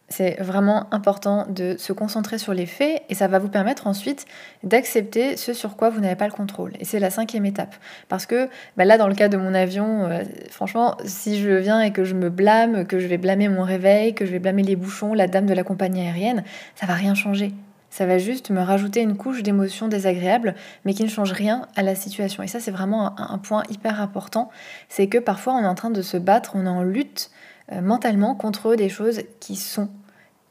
c'est 0.09 0.41
vraiment 0.41 0.87
important 0.91 1.45
de 1.49 1.75
se 1.77 1.91
concentrer 1.91 2.37
sur 2.37 2.53
les 2.53 2.65
faits 2.65 3.03
et 3.09 3.15
ça 3.15 3.27
va 3.27 3.39
vous 3.39 3.49
permettre 3.49 3.87
ensuite 3.87 4.25
d'accepter 4.63 5.35
ce 5.35 5.53
sur 5.53 5.75
quoi 5.75 5.89
vous 5.89 5.99
n'avez 5.99 6.15
pas 6.15 6.27
le 6.27 6.33
contrôle. 6.33 6.71
Et 6.79 6.85
c'est 6.85 6.99
la 6.99 7.09
cinquième 7.09 7.45
étape. 7.45 7.75
Parce 8.07 8.25
que 8.25 8.47
bah 8.77 8.85
là, 8.85 8.97
dans 8.97 9.09
le 9.09 9.15
cas 9.15 9.27
de 9.27 9.35
mon 9.35 9.53
avion, 9.53 10.05
euh, 10.05 10.23
franchement, 10.49 10.95
si 11.03 11.39
je 11.39 11.49
viens 11.49 11.81
et 11.81 11.91
que 11.91 12.05
je 12.05 12.15
me 12.15 12.29
blâme, 12.29 12.85
que 12.85 12.99
je 12.99 13.07
vais 13.07 13.17
blâmer 13.17 13.49
mon 13.49 13.63
réveil, 13.63 14.13
que 14.13 14.25
je 14.25 14.31
vais 14.31 14.39
blâmer 14.39 14.63
les 14.63 14.77
bouchons, 14.77 15.13
la 15.13 15.27
dame 15.27 15.45
de 15.45 15.53
la 15.53 15.63
compagnie 15.63 16.01
aérienne, 16.01 16.43
ça 16.75 16.85
va 16.85 16.93
rien 16.93 17.13
changer. 17.13 17.51
Ça 17.89 18.05
va 18.05 18.17
juste 18.17 18.49
me 18.49 18.61
rajouter 18.61 19.01
une 19.01 19.17
couche 19.17 19.43
d'émotions 19.43 19.87
désagréables, 19.87 20.55
mais 20.85 20.93
qui 20.93 21.03
ne 21.03 21.09
change 21.09 21.31
rien 21.31 21.67
à 21.75 21.83
la 21.83 21.95
situation. 21.95 22.43
Et 22.43 22.47
ça, 22.47 22.59
c'est 22.59 22.71
vraiment 22.71 23.19
un, 23.19 23.33
un 23.33 23.37
point 23.39 23.63
hyper 23.69 24.01
important. 24.01 24.51
C'est 24.87 25.07
que 25.07 25.17
parfois, 25.17 25.53
on 25.53 25.63
est 25.63 25.67
en 25.67 25.75
train 25.75 25.89
de 25.89 26.01
se 26.01 26.17
battre, 26.17 26.51
on 26.55 26.65
est 26.65 26.69
en 26.69 26.83
lutte 26.83 27.29
mentalement 27.81 28.35
contre 28.35 28.75
des 28.75 28.89
choses 28.89 29.21
qui 29.39 29.55
sont, 29.55 29.89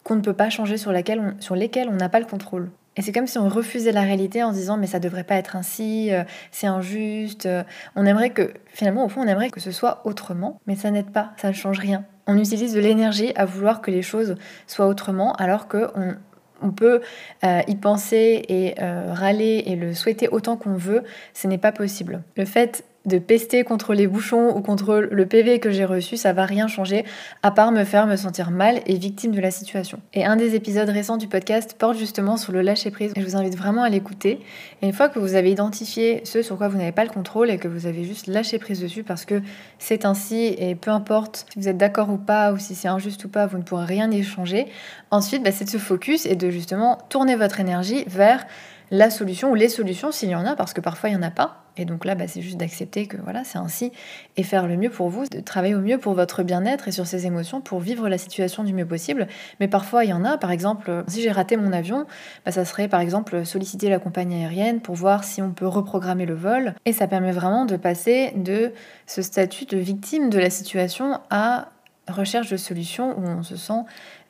qu'on 0.05 0.17
ne 0.17 0.21
peut 0.21 0.35
pas 0.35 0.51
changer, 0.51 0.77
sur, 0.77 0.93
sur 1.41 1.57
lesquelles 1.57 1.89
on 1.89 1.97
n'a 1.97 2.09
pas 2.09 2.21
le 2.21 2.27
contrôle. 2.27 2.71
Et 2.97 3.03
c'est 3.03 3.13
comme 3.13 3.27
si 3.27 3.39
on 3.39 3.49
refusait 3.49 3.93
la 3.93 4.03
réalité 4.03 4.43
en 4.43 4.53
se 4.53 4.57
disant 4.57 4.77
mais 4.79 4.87
ça 4.87 4.99
devrait 4.99 5.25
pas 5.25 5.35
être 5.35 5.55
ainsi, 5.55 6.13
euh, 6.13 6.25
c'est 6.51 6.67
injuste. 6.67 7.47
Euh, 7.47 7.63
on 7.95 8.07
aimerait 8.07 8.31
que, 8.31 8.55
finalement, 8.69 9.05
au 9.05 9.09
fond, 9.09 9.21
on 9.21 9.27
aimerait 9.27 9.51
que 9.51 9.61
ce 9.61 9.71
soit 9.71 10.01
autrement, 10.05 10.61
mais 10.67 10.77
ça 10.77 10.91
n'aide 10.91 11.11
pas, 11.11 11.33
ça 11.37 11.49
ne 11.49 11.53
change 11.53 11.79
rien. 11.79 12.05
On 12.27 12.39
utilise 12.39 12.73
de 12.73 12.81
l'énergie 12.81 13.33
à 13.37 13.45
vouloir 13.45 13.83
que 13.83 13.91
les 13.91 14.03
choses 14.03 14.37
soient 14.67 14.87
autrement, 14.87 15.35
alors 15.35 15.69
qu'on 15.69 16.17
on 16.63 16.71
peut 16.71 17.03
y 17.45 17.77
penser 17.77 18.43
et 18.49 18.75
râler 18.81 19.63
et 19.67 19.77
le 19.77 19.95
souhaiter 19.95 20.29
autant 20.29 20.57
qu'on 20.57 20.75
veut, 20.75 21.05
ce 21.35 21.47
n'est 21.47 21.59
pas 21.59 21.71
possible. 21.71 22.23
Le 22.37 22.45
fait 22.45 22.85
de 23.07 23.19
pester 23.19 23.65
contre 23.65 23.95
les 23.95 24.07
bouchons 24.07 24.55
ou 24.57 24.61
contre 24.61 25.09
le 25.11 25.27
PV 25.27 25.61
que 25.61 25.71
j'ai 25.71 25.85
reçu, 25.85 26.17
ça 26.17 26.33
va 26.33 26.45
rien 26.45 26.67
changer 26.67 27.05
à 27.43 27.51
part 27.51 27.73
me 27.73 27.85
faire 27.85 28.07
me 28.07 28.17
sentir 28.17 28.51
mal 28.51 28.81
et 28.87 28.97
victime 28.99 29.33
de 29.33 29.41
la 29.41 29.51
situation. 29.51 30.01
Et 30.13 30.25
un 30.25 30.37
des 30.37 30.55
épisodes 30.55 30.89
récents 30.89 31.17
du 31.17 31.29
podcast 31.29 31.77
porte 31.79 31.97
justement 31.97 32.37
sur 32.37 32.53
le 32.53 32.63
lâcher 32.63 32.91
prise. 32.91 33.13
Et 33.17 33.21
je 33.21 33.27
vous 33.27 33.37
invite 33.37 33.57
vraiment 33.57 33.83
à 33.83 33.89
l'écouter. 33.89 34.41
Et 34.83 34.87
une 34.87 34.93
fois 34.93 35.09
que 35.09 35.19
vous 35.19 35.35
avez 35.35 35.51
identifié 35.51 36.21
ce 36.25 36.43
sur 36.43 36.57
quoi 36.57 36.69
vous 36.69 36.79
n'avez 36.79 36.93
pas 36.93 37.05
le 37.05 37.11
contrôle 37.11 37.51
et 37.51 37.59
que 37.59 37.69
vous 37.69 37.87
avez 37.87 38.05
juste 38.05 38.27
lâché 38.27 38.59
prise 38.59 38.81
dessus 38.81 39.05
parce 39.05 39.25
que 39.25 39.41
c'est 39.79 40.05
ainsi 40.05 40.55
et 40.59 40.75
peu 40.75 40.91
importe 40.91 41.47
si 41.53 41.59
vous 41.61 41.69
êtes 41.69 41.79
d'accord 41.79 42.11
ou 42.11 42.19
pas 42.19 42.53
ou 42.53 42.59
si 42.59 42.75
c'est 42.75 42.89
injuste 42.89 43.25
ou 43.25 43.29
pas, 43.29 43.47
vous 43.47 43.59
ne 43.59 43.63
pourrez 43.63 43.85
rien 43.85 44.11
y 44.11 44.23
changer. 44.23 44.67
Ensuite, 45.11 45.43
bah, 45.43 45.53
c'est 45.53 45.65
de 45.65 45.71
se 45.71 45.79
focus 45.79 46.27
et 46.27 46.35
de 46.35 46.51
justement 46.51 46.99
tourner 47.09 47.37
votre 47.37 47.61
énergie 47.61 48.05
vers 48.07 48.47
la 48.91 49.11
solution 49.11 49.51
ou 49.51 49.55
les 49.55 49.69
solutions 49.69 50.13
s'il 50.13 50.31
y 50.31 50.35
en 50.35 50.47
a, 50.47 50.57
parce 50.57 50.73
que 50.73 50.81
parfois 50.81 51.11
il 51.11 51.13
n'y 51.13 51.19
en 51.19 51.27
a 51.27 51.31
pas. 51.31 51.63
Et 51.79 51.85
donc 51.85 52.05
là, 52.05 52.15
bah, 52.15 52.27
c'est 52.27 52.41
juste 52.41 52.57
d'accepter 52.57 53.07
que 53.07 53.19
voilà, 53.19 53.45
c'est 53.45 53.59
ainsi 53.59 53.93
et 54.37 54.43
faire 54.43 54.67
le 54.67 54.77
mieux 54.77 54.89
pour 54.89 55.11
vous, 55.11 55.27
de 55.27 55.41
travailler 55.41 55.75
au 55.75 55.81
mieux 55.81 55.99
pour 55.99 56.15
votre 56.15 56.43
bien-être 56.43 56.89
et 56.89 56.93
sur 56.93 57.07
ses 57.07 57.27
émotions 57.27 57.61
pour 57.61 57.81
vivre 57.81 58.09
la 58.09 58.17
situation 58.17 58.65
du 58.65 58.73
mieux 58.73 58.87
possible. 58.87 59.29
Mais 59.61 59.69
parfois, 59.69 60.05
il 60.05 60.11
y 60.11 60.13
en 60.15 60.25
a, 60.25 60.39
par 60.39 60.51
exemple, 60.51 61.05
si 61.07 61.21
j'ai 61.21 61.31
raté 61.31 61.57
mon 61.57 61.73
avion, 61.73 62.07
bah, 62.45 62.53
ça 62.53 62.65
serait 62.65 62.89
par 62.89 63.01
exemple 63.01 63.45
solliciter 63.45 63.91
la 63.91 63.99
compagnie 63.99 64.43
aérienne 64.43 64.81
pour 64.81 64.95
voir 64.95 65.25
si 65.25 65.43
on 65.43 65.51
peut 65.51 65.67
reprogrammer 65.67 66.25
le 66.25 66.35
vol. 66.35 66.75
Et 66.87 66.93
ça 66.93 67.07
permet 67.07 67.33
vraiment 67.33 67.67
de 67.67 67.77
passer 67.77 68.33
de 68.37 68.73
ce 69.07 69.21
statut 69.21 69.67
de 69.67 69.77
victime 69.77 70.31
de 70.31 70.39
la 70.39 70.51
situation 70.51 71.21
à 71.29 71.69
recherche 72.09 72.51
de 72.51 72.57
solutions 72.57 73.19
où 73.19 73.27
on 73.27 73.43
se 73.43 73.57
sent 73.57 73.83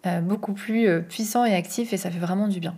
euh, 0.07 0.21
beaucoup 0.21 0.53
plus 0.53 0.89
euh, 0.89 1.01
puissant 1.01 1.45
et 1.45 1.55
actif 1.55 1.93
et 1.93 1.97
ça 1.97 2.11
fait 2.11 2.19
vraiment 2.19 2.49
du 2.49 2.61
bien. 2.61 2.75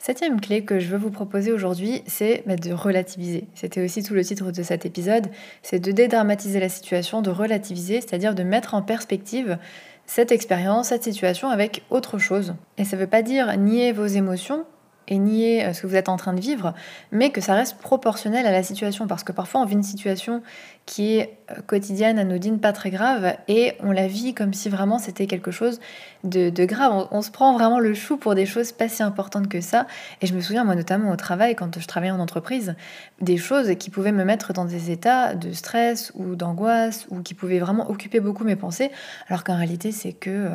Septième 0.00 0.40
clé 0.40 0.62
que 0.64 0.78
je 0.78 0.88
veux 0.88 0.96
vous 0.96 1.10
proposer 1.10 1.52
aujourd'hui, 1.52 2.02
c'est 2.06 2.44
bah, 2.46 2.54
de 2.54 2.72
relativiser. 2.72 3.48
C'était 3.54 3.84
aussi 3.84 4.04
tout 4.04 4.14
le 4.14 4.24
titre 4.24 4.52
de 4.52 4.62
cet 4.62 4.86
épisode, 4.86 5.26
c'est 5.62 5.80
de 5.80 5.90
dédramatiser 5.90 6.60
la 6.60 6.68
situation, 6.68 7.20
de 7.20 7.30
relativiser, 7.30 8.00
c'est-à-dire 8.00 8.36
de 8.36 8.44
mettre 8.44 8.74
en 8.74 8.82
perspective 8.82 9.58
cette 10.06 10.30
expérience, 10.30 10.88
cette 10.88 11.02
situation 11.02 11.48
avec 11.48 11.82
autre 11.90 12.18
chose. 12.18 12.54
Et 12.78 12.84
ça 12.84 12.96
ne 12.96 13.02
veut 13.02 13.08
pas 13.08 13.22
dire 13.22 13.56
nier 13.58 13.90
vos 13.90 14.06
émotions, 14.06 14.64
et 15.08 15.18
nier 15.18 15.64
euh, 15.64 15.72
ce 15.72 15.82
que 15.82 15.86
vous 15.86 15.96
êtes 15.96 16.08
en 16.08 16.16
train 16.16 16.32
de 16.32 16.40
vivre, 16.40 16.74
mais 17.10 17.30
que 17.30 17.40
ça 17.40 17.54
reste 17.54 17.78
proportionnel 17.78 18.46
à 18.46 18.52
la 18.52 18.62
situation. 18.62 19.06
Parce 19.06 19.24
que 19.24 19.32
parfois 19.32 19.60
on 19.60 19.64
vit 19.64 19.74
une 19.74 19.82
situation 19.82 20.42
qui 20.86 21.16
est 21.16 21.38
euh, 21.50 21.56
quotidienne, 21.66 22.18
anodine, 22.18 22.60
pas 22.60 22.72
très 22.72 22.90
grave, 22.90 23.34
et 23.48 23.74
on 23.80 23.90
la 23.90 24.06
vit 24.06 24.34
comme 24.34 24.52
si 24.52 24.68
vraiment 24.68 24.98
c'était 24.98 25.26
quelque 25.26 25.50
chose 25.50 25.80
de, 26.24 26.50
grave. 26.64 27.08
On, 27.10 27.22
se 27.22 27.30
prend 27.30 27.52
vraiment 27.54 27.80
le 27.80 27.94
chou 27.94 28.16
pour 28.16 28.34
des 28.34 28.46
choses 28.46 28.72
pas 28.72 28.88
si 28.88 29.02
importantes 29.02 29.48
que 29.48 29.60
ça. 29.60 29.86
Et 30.20 30.26
je 30.26 30.34
me 30.34 30.40
souviens, 30.40 30.64
moi 30.64 30.74
notamment 30.74 31.10
au 31.10 31.16
travail, 31.16 31.54
quand 31.56 31.78
je 31.78 31.86
travaillais 31.86 32.12
en 32.12 32.20
entreprise, 32.20 32.74
des 33.20 33.36
choses 33.36 33.74
qui 33.78 33.90
pouvaient 33.90 34.12
me 34.12 34.24
mettre 34.24 34.52
dans 34.52 34.64
des 34.64 34.90
états 34.90 35.34
de 35.34 35.52
stress 35.52 36.12
ou 36.14 36.36
d'angoisse, 36.36 37.06
ou 37.10 37.20
qui 37.20 37.34
pouvaient 37.34 37.58
vraiment 37.58 37.90
occuper 37.90 38.20
beaucoup 38.20 38.44
mes 38.44 38.56
pensées, 38.56 38.90
alors 39.28 39.44
qu'en 39.44 39.56
réalité 39.56 39.92
c'est 39.92 40.12
que... 40.12 40.50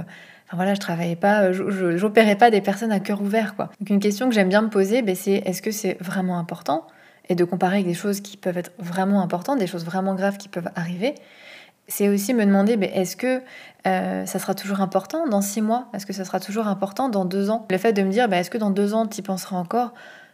Euh, 0.53 0.55
voilà, 0.55 0.73
je 0.73 0.79
travaillais 0.79 1.15
pas, 1.15 1.51
je 1.51 1.97
j'opérais 1.97 2.35
pas 2.35 2.51
des 2.51 2.61
personnes 2.61 2.91
à 2.91 2.99
cœur 2.99 3.21
ouvert, 3.21 3.55
quoi. 3.55 3.69
Donc 3.79 3.89
une 3.89 3.99
question 3.99 4.29
que 4.29 4.35
j'aime 4.35 4.49
bien 4.49 4.61
me 4.61 4.69
poser, 4.69 5.01
ben, 5.01 5.15
c'est 5.15 5.41
est-ce 5.45 5.61
que 5.61 5.71
c'est 5.71 5.97
vraiment 5.99 6.39
important? 6.39 6.87
Et 7.29 7.35
de 7.35 7.43
comparer 7.45 7.75
avec 7.75 7.87
des 7.87 7.93
choses 7.93 8.21
qui 8.21 8.37
peuvent 8.37 8.57
être 8.57 8.71
vraiment 8.79 9.21
importantes, 9.21 9.59
des 9.59 9.67
choses 9.67 9.85
vraiment 9.85 10.13
graves 10.13 10.37
qui 10.37 10.49
peuvent 10.49 10.69
arriver, 10.75 11.15
c'est 11.87 12.09
aussi 12.09 12.33
me 12.33 12.45
demander, 12.45 12.77
mais 12.77 12.91
est-ce 12.95 13.15
que 13.15 13.41
euh, 13.87 14.25
ça 14.25 14.39
sera 14.39 14.55
toujours 14.55 14.81
important 14.81 15.27
dans 15.27 15.41
six 15.41 15.61
mois? 15.61 15.87
Est-ce 15.93 16.05
que 16.05 16.13
ça 16.13 16.25
sera 16.25 16.39
toujours 16.39 16.67
important 16.67 17.09
dans 17.09 17.25
deux 17.25 17.49
ans? 17.49 17.65
Le 17.69 17.77
fait 17.77 17.93
de 17.93 18.01
me 18.03 18.11
dire, 18.11 18.29
bah, 18.29 18.37
est-ce 18.37 18.49
que 18.49 18.57
dans 18.57 18.71
deux 18.71 18.93
ans, 18.93 19.05
tu 19.07 19.19
y 19.19 19.21
penseras 19.21 19.57
encore? 19.57 19.93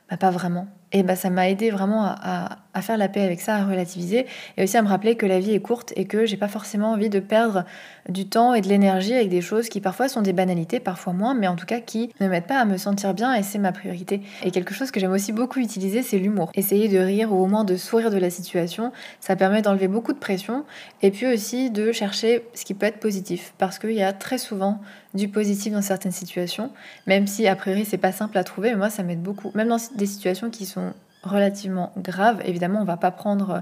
Bah, 0.09 0.17
Pas 0.17 0.31
vraiment. 0.31 0.67
Et 0.91 1.03
bah, 1.03 1.15
ça 1.15 1.29
m'a 1.29 1.49
aidé 1.49 1.69
vraiment 1.69 2.03
à, 2.05 2.57
faire 2.81 2.97
la 2.97 3.09
paix 3.09 3.21
avec 3.21 3.41
ça, 3.41 3.55
à 3.55 3.65
relativiser 3.65 4.25
et 4.55 4.63
aussi 4.63 4.77
à 4.77 4.81
me 4.81 4.87
rappeler 4.87 5.15
que 5.15 5.25
la 5.25 5.41
vie 5.41 5.51
est 5.51 5.59
courte 5.59 5.91
et 5.97 6.05
que 6.05 6.25
j'ai 6.25 6.37
pas 6.37 6.47
forcément 6.47 6.93
envie 6.93 7.09
de 7.09 7.19
perdre 7.19 7.65
du 8.07 8.25
temps 8.29 8.53
et 8.53 8.61
de 8.61 8.69
l'énergie 8.69 9.13
avec 9.13 9.27
des 9.27 9.41
choses 9.41 9.67
qui 9.67 9.81
parfois 9.81 10.07
sont 10.07 10.21
des 10.21 10.31
banalités, 10.31 10.79
parfois 10.79 11.11
moins, 11.11 11.33
mais 11.33 11.47
en 11.47 11.57
tout 11.57 11.65
cas 11.65 11.81
qui 11.81 12.09
ne 12.21 12.29
m'aident 12.29 12.47
pas 12.47 12.57
à 12.57 12.63
me 12.63 12.77
sentir 12.77 13.13
bien 13.13 13.33
et 13.33 13.43
c'est 13.43 13.57
ma 13.57 13.73
priorité. 13.73 14.21
Et 14.43 14.51
quelque 14.51 14.73
chose 14.73 14.91
que 14.91 14.99
j'aime 15.01 15.11
aussi 15.11 15.33
beaucoup 15.33 15.59
utiliser, 15.59 16.03
c'est 16.03 16.17
l'humour. 16.17 16.51
Essayer 16.55 16.87
de 16.87 16.99
rire 16.99 17.33
ou 17.33 17.43
au 17.43 17.47
moins 17.47 17.65
de 17.65 17.75
sourire 17.75 18.11
de 18.11 18.17
la 18.17 18.29
situation, 18.29 18.93
ça 19.19 19.35
permet 19.35 19.61
d'enlever 19.61 19.89
beaucoup 19.89 20.13
de 20.13 20.19
pression 20.19 20.63
et 21.01 21.11
puis 21.11 21.27
aussi 21.27 21.71
de 21.71 21.91
chercher 21.91 22.45
ce 22.53 22.63
qui 22.63 22.75
peut 22.75 22.85
être 22.85 22.99
positif 22.99 23.53
parce 23.57 23.77
qu'il 23.77 23.91
y 23.91 24.03
a 24.03 24.13
très 24.13 24.37
souvent 24.37 24.79
du 25.13 25.27
positif 25.27 25.73
dans 25.73 25.81
certaines 25.81 26.11
situations, 26.11 26.71
même 27.07 27.25
si 27.25 27.47
a 27.47 27.55
priori 27.55 27.83
c'est 27.83 27.97
pas 27.97 28.11
simple 28.11 28.37
à 28.37 28.43
trouver, 28.43 28.69
mais 28.71 28.77
moi 28.77 28.89
ça 28.89 29.03
m'aide 29.03 29.21
beaucoup, 29.21 29.51
même 29.55 29.67
dans 29.67 29.77
des 29.95 30.05
situations 30.05 30.49
qui 30.49 30.65
sont 30.65 30.78
relativement 31.23 31.91
graves. 31.97 32.41
Évidemment, 32.45 32.81
on 32.81 32.85
va 32.85 32.97
pas 32.97 33.11
prendre. 33.11 33.61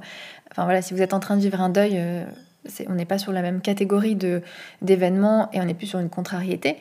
Enfin 0.51 0.63
voilà, 0.63 0.81
si 0.81 0.93
vous 0.93 1.01
êtes 1.01 1.13
en 1.13 1.19
train 1.19 1.35
de 1.35 1.41
vivre 1.41 1.61
un 1.61 1.69
deuil, 1.69 1.93
euh, 1.95 2.25
on 2.87 2.93
n'est 2.93 3.05
pas 3.05 3.17
sur 3.17 3.31
la 3.31 3.41
même 3.41 3.61
catégorie 3.61 4.15
de 4.15 4.41
d'événements 4.81 5.49
et 5.53 5.61
on 5.61 5.65
n'est 5.65 5.73
plus 5.73 5.87
sur 5.87 5.99
une 5.99 6.09
contrariété. 6.09 6.77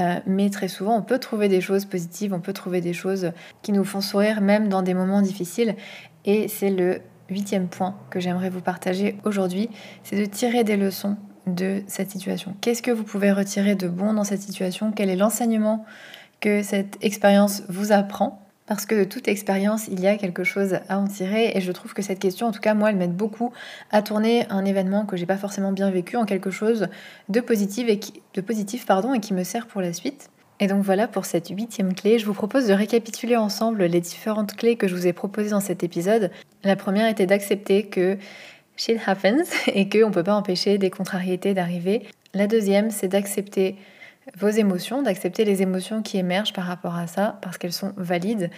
Euh, 0.00 0.18
mais 0.26 0.50
très 0.50 0.68
souvent, 0.68 0.96
on 0.96 1.02
peut 1.02 1.18
trouver 1.18 1.48
des 1.48 1.60
choses 1.60 1.84
positives, 1.84 2.34
on 2.34 2.40
peut 2.40 2.52
trouver 2.52 2.80
des 2.80 2.92
choses 2.92 3.30
qui 3.62 3.72
nous 3.72 3.84
font 3.84 4.00
sourire 4.00 4.40
même 4.40 4.68
dans 4.68 4.82
des 4.82 4.94
moments 4.94 5.22
difficiles. 5.22 5.76
Et 6.24 6.48
c'est 6.48 6.70
le 6.70 7.00
huitième 7.30 7.68
point 7.68 7.96
que 8.10 8.20
j'aimerais 8.20 8.50
vous 8.50 8.60
partager 8.60 9.16
aujourd'hui, 9.24 9.70
c'est 10.02 10.18
de 10.18 10.24
tirer 10.24 10.64
des 10.64 10.76
leçons 10.76 11.16
de 11.46 11.82
cette 11.86 12.10
situation. 12.10 12.54
Qu'est-ce 12.60 12.82
que 12.82 12.90
vous 12.90 13.04
pouvez 13.04 13.30
retirer 13.30 13.74
de 13.74 13.88
bon 13.88 14.14
dans 14.14 14.24
cette 14.24 14.42
situation? 14.42 14.92
Quel 14.92 15.10
est 15.10 15.16
l'enseignement 15.16 15.84
que 16.40 16.62
cette 16.62 16.98
expérience 17.02 17.62
vous 17.68 17.92
apprend? 17.92 18.43
Parce 18.66 18.86
que 18.86 18.94
de 18.94 19.04
toute 19.04 19.28
expérience, 19.28 19.88
il 19.88 20.00
y 20.00 20.06
a 20.06 20.16
quelque 20.16 20.42
chose 20.42 20.78
à 20.88 20.98
en 20.98 21.06
tirer. 21.06 21.52
Et 21.54 21.60
je 21.60 21.70
trouve 21.72 21.92
que 21.92 22.02
cette 22.02 22.18
question, 22.18 22.46
en 22.46 22.52
tout 22.52 22.60
cas, 22.60 22.74
moi, 22.74 22.90
elle 22.90 22.96
m'aide 22.96 23.14
beaucoup 23.14 23.52
à 23.90 24.02
tourner 24.02 24.46
un 24.48 24.64
événement 24.64 25.04
que 25.04 25.16
j'ai 25.16 25.26
pas 25.26 25.36
forcément 25.36 25.72
bien 25.72 25.90
vécu 25.90 26.16
en 26.16 26.24
quelque 26.24 26.50
chose 26.50 26.88
de 27.28 27.40
positif 27.40 27.88
et 27.88 28.00
de 28.34 28.40
positif, 28.40 28.86
et 29.14 29.20
qui 29.20 29.34
me 29.34 29.44
sert 29.44 29.66
pour 29.66 29.80
la 29.80 29.92
suite. 29.92 30.30
Et 30.60 30.66
donc 30.66 30.82
voilà 30.82 31.08
pour 31.08 31.24
cette 31.24 31.48
huitième 31.48 31.94
clé. 31.94 32.18
Je 32.18 32.26
vous 32.26 32.32
propose 32.32 32.68
de 32.68 32.72
récapituler 32.72 33.36
ensemble 33.36 33.84
les 33.84 34.00
différentes 34.00 34.54
clés 34.54 34.76
que 34.76 34.86
je 34.86 34.94
vous 34.94 35.06
ai 35.06 35.12
proposées 35.12 35.50
dans 35.50 35.60
cet 35.60 35.82
épisode. 35.82 36.30
La 36.62 36.76
première 36.76 37.08
était 37.08 37.26
d'accepter 37.26 37.86
que 37.86 38.16
shit 38.76 38.98
happens 39.06 39.50
et 39.66 39.88
qu'on 39.88 40.08
ne 40.08 40.14
peut 40.14 40.22
pas 40.22 40.34
empêcher 40.34 40.78
des 40.78 40.90
contrariétés 40.90 41.54
d'arriver. 41.54 42.06
La 42.34 42.46
deuxième, 42.46 42.90
c'est 42.90 43.08
d'accepter 43.08 43.76
vos 44.38 44.48
émotions, 44.48 45.02
d'accepter 45.02 45.44
les 45.44 45.62
émotions 45.62 46.02
qui 46.02 46.18
émergent 46.18 46.52
par 46.52 46.64
rapport 46.64 46.96
à 46.96 47.06
ça, 47.06 47.38
parce 47.42 47.58
qu'elles 47.58 47.72
sont 47.72 47.92
valides. 47.96 48.50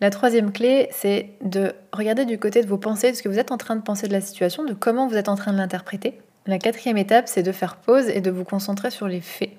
La 0.00 0.10
troisième 0.10 0.50
clé, 0.50 0.88
c'est 0.92 1.30
de 1.42 1.74
regarder 1.92 2.24
du 2.24 2.38
côté 2.38 2.62
de 2.62 2.66
vos 2.66 2.78
pensées, 2.78 3.10
de 3.10 3.16
ce 3.16 3.22
que 3.22 3.28
vous 3.28 3.38
êtes 3.38 3.52
en 3.52 3.58
train 3.58 3.76
de 3.76 3.82
penser 3.82 4.08
de 4.08 4.12
la 4.12 4.22
situation, 4.22 4.64
de 4.64 4.72
comment 4.72 5.06
vous 5.06 5.16
êtes 5.16 5.28
en 5.28 5.36
train 5.36 5.52
de 5.52 5.58
l'interpréter. 5.58 6.18
La 6.46 6.58
quatrième 6.58 6.96
étape, 6.96 7.28
c'est 7.28 7.42
de 7.42 7.52
faire 7.52 7.76
pause 7.76 8.08
et 8.08 8.22
de 8.22 8.30
vous 8.30 8.44
concentrer 8.44 8.90
sur 8.90 9.06
les 9.08 9.20
faits. 9.20 9.50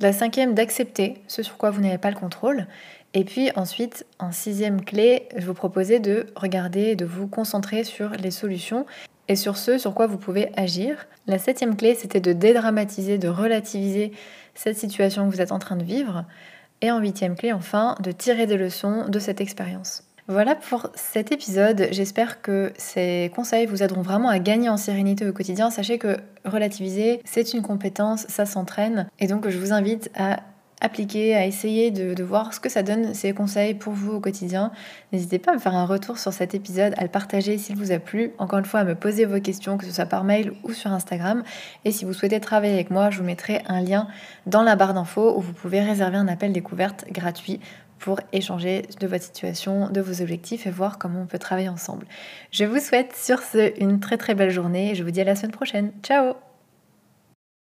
La 0.00 0.12
cinquième, 0.12 0.54
d'accepter 0.54 1.14
ce 1.28 1.42
sur 1.42 1.56
quoi 1.56 1.70
vous 1.70 1.80
n'avez 1.80 1.98
pas 1.98 2.10
le 2.10 2.16
contrôle. 2.16 2.66
Et 3.14 3.24
puis 3.24 3.50
ensuite, 3.54 4.04
en 4.18 4.32
sixième 4.32 4.84
clé, 4.84 5.28
je 5.36 5.46
vous 5.46 5.54
proposais 5.54 6.00
de 6.00 6.26
regarder, 6.34 6.96
de 6.96 7.04
vous 7.04 7.28
concentrer 7.28 7.84
sur 7.84 8.10
les 8.10 8.30
solutions 8.30 8.86
et 9.28 9.36
sur 9.36 9.56
ce 9.56 9.78
sur 9.78 9.94
quoi 9.94 10.06
vous 10.06 10.18
pouvez 10.18 10.50
agir. 10.56 11.06
La 11.26 11.38
septième 11.38 11.76
clé, 11.76 11.94
c'était 11.94 12.20
de 12.20 12.32
dédramatiser, 12.32 13.18
de 13.18 13.28
relativiser 13.28 14.12
cette 14.54 14.78
situation 14.78 15.28
que 15.28 15.34
vous 15.34 15.40
êtes 15.40 15.52
en 15.52 15.58
train 15.58 15.76
de 15.76 15.84
vivre. 15.84 16.24
Et 16.82 16.90
en 16.90 16.98
huitième 16.98 17.36
clé, 17.36 17.52
enfin, 17.52 17.96
de 18.00 18.12
tirer 18.12 18.46
des 18.46 18.56
leçons 18.56 19.08
de 19.08 19.18
cette 19.18 19.40
expérience. 19.40 20.02
Voilà 20.28 20.56
pour 20.56 20.88
cet 20.94 21.30
épisode. 21.30 21.86
J'espère 21.92 22.42
que 22.42 22.72
ces 22.76 23.30
conseils 23.34 23.66
vous 23.66 23.82
aideront 23.82 24.02
vraiment 24.02 24.28
à 24.28 24.40
gagner 24.40 24.68
en 24.68 24.76
sérénité 24.76 25.26
au 25.26 25.32
quotidien. 25.32 25.70
Sachez 25.70 25.98
que 25.98 26.16
relativiser, 26.44 27.20
c'est 27.24 27.54
une 27.54 27.62
compétence, 27.62 28.26
ça 28.28 28.44
s'entraîne. 28.44 29.08
Et 29.20 29.28
donc, 29.28 29.48
je 29.48 29.56
vous 29.56 29.72
invite 29.72 30.10
à 30.16 30.40
appliquer, 30.80 31.34
à 31.34 31.46
essayer 31.46 31.90
de, 31.90 32.22
voir 32.22 32.52
ce 32.52 32.60
que 32.60 32.68
ça 32.68 32.82
donne 32.82 33.14
ces 33.14 33.32
conseils 33.32 33.74
pour 33.74 33.92
vous 33.92 34.12
au 34.12 34.20
quotidien. 34.20 34.72
N'hésitez 35.12 35.38
pas 35.38 35.52
à 35.52 35.54
me 35.54 35.58
faire 35.58 35.74
un 35.74 35.86
retour 35.86 36.18
sur 36.18 36.32
cet 36.32 36.54
épisode, 36.54 36.92
à 36.96 37.02
le 37.02 37.08
partager 37.08 37.56
s'il 37.58 37.76
vous 37.76 37.92
a 37.92 37.98
plu. 37.98 38.32
Encore 38.38 38.58
une 38.58 38.64
fois, 38.64 38.80
à 38.80 38.84
me 38.84 38.94
poser 38.94 39.24
vos 39.24 39.40
questions, 39.40 39.78
que 39.78 39.86
ce 39.86 39.92
soit 39.92 40.06
par 40.06 40.24
mail 40.24 40.52
ou 40.64 40.72
sur 40.72 40.92
Instagram. 40.92 41.42
Et 41.84 41.92
si 41.92 42.04
vous 42.04 42.12
souhaitez 42.12 42.40
travailler 42.40 42.74
avec 42.74 42.90
moi, 42.90 43.10
je 43.10 43.18
vous 43.18 43.24
mettrai 43.24 43.62
un 43.66 43.80
lien 43.80 44.08
dans 44.46 44.62
la 44.62 44.76
barre 44.76 44.94
d'infos 44.94 45.36
où 45.36 45.40
vous 45.40 45.52
pouvez 45.52 45.80
réserver 45.80 46.16
un 46.16 46.28
appel 46.28 46.52
découverte 46.52 47.06
gratuit 47.10 47.60
pour 47.98 48.20
échanger 48.32 48.82
de 49.00 49.06
votre 49.06 49.24
situation, 49.24 49.88
de 49.88 50.00
vos 50.00 50.20
objectifs 50.20 50.66
et 50.66 50.70
voir 50.70 50.98
comment 50.98 51.22
on 51.22 51.26
peut 51.26 51.38
travailler 51.38 51.68
ensemble. 51.68 52.06
Je 52.50 52.64
vous 52.64 52.78
souhaite 52.78 53.14
sur 53.16 53.40
ce 53.40 53.72
une 53.80 54.00
très 54.00 54.18
très 54.18 54.34
belle 54.34 54.50
journée 54.50 54.90
et 54.90 54.94
je 54.94 55.02
vous 55.02 55.10
dis 55.10 55.20
à 55.20 55.24
la 55.24 55.36
semaine 55.36 55.52
prochaine. 55.52 55.92
Ciao 56.02 56.34